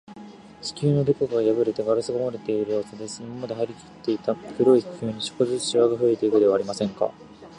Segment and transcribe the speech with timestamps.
[0.63, 3.21] 気球のどこかがやぶれて、ガスがもれているようすです。
[3.21, 7.11] 今まではりきっていた黒い気球に、少しずつしわがふえていくではありませんか。